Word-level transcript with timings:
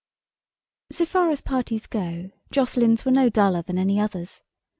So 0.91 1.05
far 1.05 1.29
as 1.29 1.41
parties 1.41 1.85
go, 1.85 2.31
Jocelyn's 2.49 3.05
were 3.05 3.11
no 3.11 3.29
duller 3.29 3.61
than 3.61 3.77
any 3.77 3.99
others. 3.99 4.41